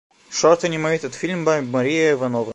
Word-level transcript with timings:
Short 0.31 0.63
animated 0.65 1.13
film 1.13 1.45
by 1.45 1.61
Maria 1.61 2.17
Ivanova. 2.17 2.49